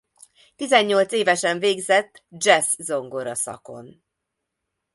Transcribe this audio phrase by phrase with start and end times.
[0.55, 4.03] Tizennyolc évesen végzett dzsessz-zongora szakon.